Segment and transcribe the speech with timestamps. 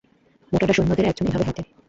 [0.51, 1.61] মোটা ডা, সৈন্যদের একজন এভাবে হাটে।